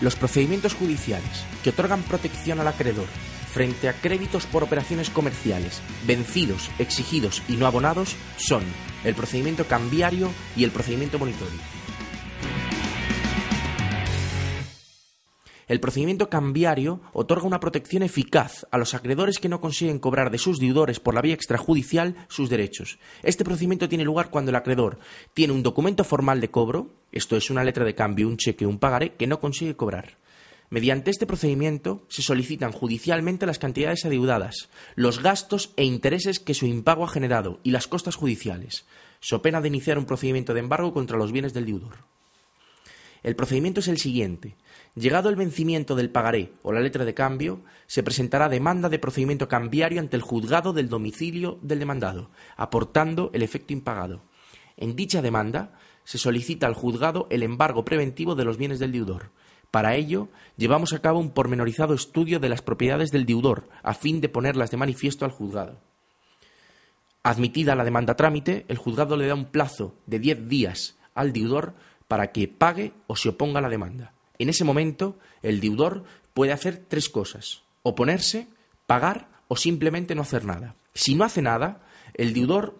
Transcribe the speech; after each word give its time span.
Los 0.00 0.16
procedimientos 0.16 0.74
judiciales 0.74 1.44
que 1.64 1.70
otorgan 1.70 2.02
protección 2.02 2.60
al 2.60 2.68
acreedor 2.68 3.06
frente 3.52 3.88
a 3.88 3.94
créditos 3.94 4.44
por 4.44 4.62
operaciones 4.62 5.08
comerciales 5.08 5.80
vencidos, 6.06 6.70
exigidos 6.78 7.42
y 7.48 7.56
no 7.56 7.66
abonados 7.66 8.14
son 8.36 8.62
el 9.04 9.14
procedimiento 9.14 9.66
cambiario 9.66 10.30
y 10.56 10.64
el 10.64 10.70
procedimiento 10.70 11.18
monitorio. 11.18 11.85
El 15.68 15.80
procedimiento 15.80 16.30
cambiario 16.30 17.00
otorga 17.12 17.44
una 17.44 17.58
protección 17.58 18.04
eficaz 18.04 18.66
a 18.70 18.78
los 18.78 18.94
acreedores 18.94 19.40
que 19.40 19.48
no 19.48 19.60
consiguen 19.60 19.98
cobrar 19.98 20.30
de 20.30 20.38
sus 20.38 20.60
deudores 20.60 21.00
por 21.00 21.14
la 21.14 21.20
vía 21.20 21.34
extrajudicial 21.34 22.14
sus 22.28 22.48
derechos. 22.48 23.00
Este 23.24 23.44
procedimiento 23.44 23.88
tiene 23.88 24.04
lugar 24.04 24.30
cuando 24.30 24.50
el 24.50 24.56
acreedor 24.56 25.00
tiene 25.34 25.52
un 25.52 25.64
documento 25.64 26.04
formal 26.04 26.40
de 26.40 26.52
cobro, 26.52 26.94
esto 27.10 27.36
es 27.36 27.50
una 27.50 27.64
letra 27.64 27.84
de 27.84 27.96
cambio, 27.96 28.28
un 28.28 28.36
cheque, 28.36 28.64
un 28.64 28.78
pagaré, 28.78 29.14
que 29.14 29.26
no 29.26 29.40
consigue 29.40 29.74
cobrar. 29.74 30.18
Mediante 30.70 31.10
este 31.10 31.26
procedimiento 31.26 32.04
se 32.08 32.22
solicitan 32.22 32.70
judicialmente 32.70 33.44
las 33.44 33.58
cantidades 33.58 34.04
adeudadas, 34.04 34.68
los 34.94 35.20
gastos 35.20 35.72
e 35.76 35.82
intereses 35.82 36.38
que 36.38 36.54
su 36.54 36.66
impago 36.66 37.02
ha 37.02 37.08
generado 37.08 37.58
y 37.64 37.72
las 37.72 37.88
costas 37.88 38.14
judiciales, 38.14 38.84
so 39.18 39.42
pena 39.42 39.60
de 39.60 39.68
iniciar 39.68 39.98
un 39.98 40.06
procedimiento 40.06 40.54
de 40.54 40.60
embargo 40.60 40.92
contra 40.92 41.18
los 41.18 41.32
bienes 41.32 41.54
del 41.54 41.66
deudor. 41.66 42.15
El 43.26 43.34
procedimiento 43.34 43.80
es 43.80 43.88
el 43.88 43.98
siguiente. 43.98 44.54
Llegado 44.94 45.28
el 45.28 45.34
vencimiento 45.34 45.96
del 45.96 46.10
pagaré 46.10 46.52
o 46.62 46.72
la 46.72 46.78
letra 46.78 47.04
de 47.04 47.12
cambio, 47.12 47.64
se 47.88 48.04
presentará 48.04 48.48
demanda 48.48 48.88
de 48.88 49.00
procedimiento 49.00 49.48
cambiario 49.48 50.00
ante 50.00 50.14
el 50.14 50.22
juzgado 50.22 50.72
del 50.72 50.88
domicilio 50.88 51.58
del 51.60 51.80
demandado, 51.80 52.30
aportando 52.56 53.32
el 53.34 53.42
efecto 53.42 53.72
impagado. 53.72 54.22
En 54.76 54.94
dicha 54.94 55.22
demanda 55.22 55.76
se 56.04 56.18
solicita 56.18 56.68
al 56.68 56.74
juzgado 56.74 57.26
el 57.28 57.42
embargo 57.42 57.84
preventivo 57.84 58.36
de 58.36 58.44
los 58.44 58.58
bienes 58.58 58.78
del 58.78 58.92
deudor, 58.92 59.32
para 59.72 59.96
ello, 59.96 60.28
llevamos 60.56 60.92
a 60.92 61.00
cabo 61.00 61.18
un 61.18 61.32
pormenorizado 61.32 61.94
estudio 61.94 62.38
de 62.38 62.48
las 62.48 62.62
propiedades 62.62 63.10
del 63.10 63.26
deudor, 63.26 63.68
a 63.82 63.94
fin 63.94 64.20
de 64.20 64.28
ponerlas 64.28 64.70
de 64.70 64.76
manifiesto 64.76 65.24
al 65.24 65.32
juzgado. 65.32 65.80
Admitida 67.24 67.74
la 67.74 67.84
demanda 67.84 68.14
trámite, 68.14 68.64
el 68.68 68.78
juzgado 68.78 69.16
le 69.16 69.26
da 69.26 69.34
un 69.34 69.46
plazo 69.46 69.94
de 70.06 70.20
diez 70.20 70.48
días 70.48 70.96
al 71.14 71.32
deudor 71.32 71.74
para 72.08 72.32
que 72.32 72.48
pague 72.48 72.92
o 73.06 73.16
se 73.16 73.28
oponga 73.28 73.58
a 73.58 73.62
la 73.62 73.68
demanda. 73.68 74.12
En 74.38 74.48
ese 74.48 74.64
momento, 74.64 75.18
el 75.42 75.60
deudor 75.60 76.04
puede 76.34 76.52
hacer 76.52 76.84
tres 76.88 77.08
cosas: 77.08 77.62
oponerse, 77.82 78.48
pagar 78.86 79.28
o 79.48 79.56
simplemente 79.56 80.14
no 80.14 80.22
hacer 80.22 80.44
nada. 80.44 80.76
Si 80.94 81.14
no 81.14 81.24
hace 81.24 81.42
nada, 81.42 81.82
el 82.14 82.32
deudor 82.32 82.78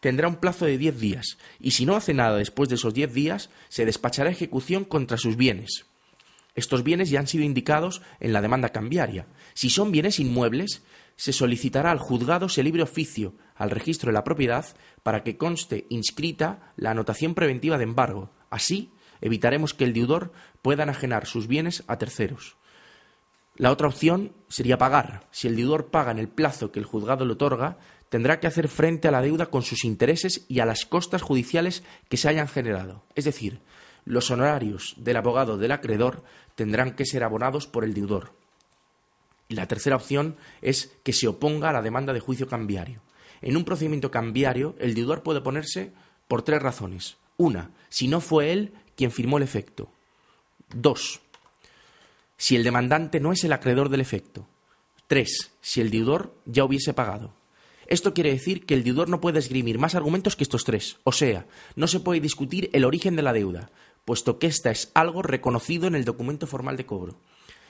tendrá 0.00 0.28
un 0.28 0.36
plazo 0.36 0.64
de 0.64 0.78
diez 0.78 0.98
días, 0.98 1.38
y 1.58 1.72
si 1.72 1.84
no 1.84 1.96
hace 1.96 2.14
nada 2.14 2.36
después 2.36 2.68
de 2.68 2.76
esos 2.76 2.94
diez 2.94 3.12
días, 3.12 3.50
se 3.68 3.84
despachará 3.84 4.30
ejecución 4.30 4.84
contra 4.84 5.18
sus 5.18 5.36
bienes, 5.36 5.86
estos 6.58 6.82
bienes 6.82 7.08
ya 7.08 7.20
han 7.20 7.28
sido 7.28 7.44
indicados 7.44 8.02
en 8.18 8.32
la 8.32 8.40
demanda 8.40 8.70
cambiaria. 8.70 9.28
Si 9.54 9.70
son 9.70 9.92
bienes 9.92 10.18
inmuebles, 10.18 10.82
se 11.14 11.32
solicitará 11.32 11.92
al 11.92 12.00
juzgado 12.00 12.48
se 12.48 12.64
libre 12.64 12.82
oficio 12.82 13.34
al 13.54 13.70
registro 13.70 14.08
de 14.08 14.14
la 14.14 14.24
propiedad 14.24 14.66
para 15.04 15.22
que 15.22 15.36
conste 15.36 15.86
inscrita 15.88 16.72
la 16.74 16.90
anotación 16.90 17.36
preventiva 17.36 17.78
de 17.78 17.84
embargo. 17.84 18.32
Así, 18.50 18.90
evitaremos 19.20 19.74
que 19.74 19.84
el 19.84 19.92
deudor 19.92 20.32
pueda 20.62 20.82
enajenar 20.82 21.26
sus 21.26 21.46
bienes 21.46 21.84
a 21.86 21.98
terceros. 21.98 22.56
La 23.56 23.72
otra 23.72 23.88
opción 23.88 24.32
sería 24.48 24.78
pagar. 24.78 25.26
Si 25.32 25.48
el 25.48 25.56
deudor 25.56 25.86
paga 25.86 26.12
en 26.12 26.18
el 26.18 26.28
plazo 26.28 26.70
que 26.70 26.78
el 26.78 26.84
juzgado 26.84 27.24
le 27.24 27.32
otorga, 27.32 27.78
tendrá 28.08 28.38
que 28.38 28.46
hacer 28.46 28.68
frente 28.68 29.08
a 29.08 29.10
la 29.10 29.20
deuda 29.20 29.46
con 29.46 29.62
sus 29.62 29.84
intereses 29.84 30.44
y 30.48 30.60
a 30.60 30.66
las 30.66 30.86
costas 30.86 31.22
judiciales 31.22 31.82
que 32.08 32.16
se 32.16 32.28
hayan 32.28 32.46
generado. 32.46 33.02
Es 33.16 33.24
decir, 33.24 33.60
los 34.04 34.30
honorarios 34.30 34.94
del 34.96 35.16
abogado 35.16 35.58
del 35.58 35.72
acreedor 35.72 36.22
tendrán 36.54 36.94
que 36.94 37.04
ser 37.04 37.24
abonados 37.24 37.66
por 37.66 37.84
el 37.84 37.94
deudor. 37.94 38.32
La 39.48 39.66
tercera 39.66 39.96
opción 39.96 40.36
es 40.62 40.92
que 41.02 41.12
se 41.12 41.26
oponga 41.26 41.70
a 41.70 41.72
la 41.72 41.82
demanda 41.82 42.12
de 42.12 42.20
juicio 42.20 42.46
cambiario. 42.46 43.02
En 43.40 43.56
un 43.56 43.64
procedimiento 43.64 44.10
cambiario, 44.10 44.76
el 44.78 44.94
deudor 44.94 45.22
puede 45.22 45.40
oponerse 45.40 45.92
por 46.28 46.42
tres 46.42 46.62
razones. 46.62 47.16
Una, 47.38 47.70
si 47.88 48.08
no 48.08 48.20
fue 48.20 48.52
él 48.52 48.74
quien 48.94 49.10
firmó 49.10 49.38
el 49.38 49.44
efecto. 49.44 49.90
Dos, 50.74 51.20
si 52.36 52.54
el 52.56 52.64
demandante 52.64 53.20
no 53.20 53.32
es 53.32 53.42
el 53.44 53.52
acreedor 53.52 53.88
del 53.88 54.00
efecto. 54.00 54.46
Tres, 55.06 55.50
si 55.60 55.80
el 55.80 55.90
deudor 55.90 56.34
ya 56.44 56.64
hubiese 56.64 56.92
pagado. 56.92 57.32
Esto 57.86 58.12
quiere 58.12 58.30
decir 58.30 58.66
que 58.66 58.74
el 58.74 58.84
deudor 58.84 59.08
no 59.08 59.20
puede 59.20 59.38
esgrimir 59.38 59.78
más 59.78 59.94
argumentos 59.94 60.36
que 60.36 60.44
estos 60.44 60.64
tres. 60.64 60.98
O 61.04 61.12
sea, 61.12 61.46
no 61.74 61.88
se 61.88 62.00
puede 62.00 62.20
discutir 62.20 62.68
el 62.74 62.84
origen 62.84 63.16
de 63.16 63.22
la 63.22 63.32
deuda, 63.32 63.70
puesto 64.04 64.38
que 64.38 64.46
ésta 64.46 64.70
es 64.70 64.90
algo 64.94 65.22
reconocido 65.22 65.86
en 65.86 65.94
el 65.94 66.04
documento 66.04 66.46
formal 66.46 66.76
de 66.76 66.86
cobro. 66.86 67.16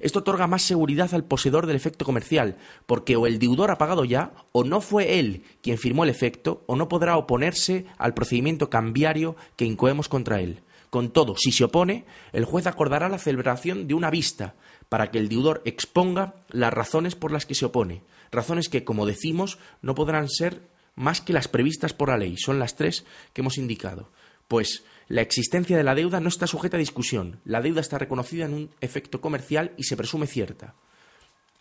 Esto 0.00 0.20
otorga 0.20 0.46
más 0.46 0.62
seguridad 0.62 1.12
al 1.14 1.24
poseedor 1.24 1.66
del 1.66 1.76
efecto 1.76 2.04
comercial, 2.04 2.56
porque 2.86 3.16
o 3.16 3.26
el 3.26 3.38
deudor 3.38 3.70
ha 3.70 3.78
pagado 3.78 4.04
ya, 4.04 4.32
o 4.52 4.64
no 4.64 4.80
fue 4.80 5.18
él 5.18 5.44
quien 5.62 5.78
firmó 5.78 6.04
el 6.04 6.10
efecto, 6.10 6.64
o 6.66 6.76
no 6.76 6.88
podrá 6.88 7.16
oponerse 7.16 7.86
al 7.98 8.14
procedimiento 8.14 8.70
cambiario 8.70 9.36
que 9.56 9.64
incoemos 9.64 10.08
contra 10.08 10.40
él. 10.40 10.62
Con 10.88 11.10
todo, 11.10 11.36
si 11.36 11.52
se 11.52 11.64
opone, 11.64 12.04
el 12.32 12.44
juez 12.44 12.66
acordará 12.66 13.08
la 13.08 13.18
celebración 13.18 13.86
de 13.86 13.94
una 13.94 14.10
vista 14.10 14.54
para 14.88 15.10
que 15.10 15.18
el 15.18 15.28
deudor 15.28 15.62
exponga 15.64 16.34
las 16.48 16.72
razones 16.72 17.14
por 17.14 17.30
las 17.30 17.46
que 17.46 17.54
se 17.54 17.66
opone, 17.66 18.02
razones 18.32 18.68
que, 18.68 18.82
como 18.82 19.06
decimos, 19.06 19.58
no 19.82 19.94
podrán 19.94 20.28
ser 20.28 20.62
más 20.96 21.20
que 21.20 21.32
las 21.32 21.46
previstas 21.46 21.94
por 21.94 22.08
la 22.08 22.18
ley, 22.18 22.36
son 22.36 22.58
las 22.58 22.74
tres 22.74 23.04
que 23.32 23.40
hemos 23.42 23.56
indicado. 23.56 24.10
Pues 24.50 24.82
la 25.06 25.20
existencia 25.20 25.76
de 25.76 25.84
la 25.84 25.94
deuda 25.94 26.18
no 26.18 26.28
está 26.28 26.48
sujeta 26.48 26.76
a 26.76 26.80
discusión. 26.80 27.38
La 27.44 27.60
deuda 27.60 27.80
está 27.80 27.98
reconocida 27.98 28.46
en 28.46 28.54
un 28.54 28.70
efecto 28.80 29.20
comercial 29.20 29.72
y 29.76 29.84
se 29.84 29.96
presume 29.96 30.26
cierta. 30.26 30.74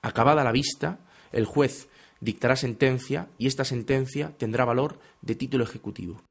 Acabada 0.02 0.44
la 0.44 0.52
vista, 0.52 0.98
el 1.32 1.46
juez 1.46 1.88
dictará 2.20 2.56
sentencia 2.56 3.28
y 3.38 3.46
esta 3.46 3.64
sentencia 3.64 4.36
tendrá 4.40 4.66
valor 4.66 4.98
de 5.22 5.36
título 5.36 5.66
ejecutivo. 5.66 6.24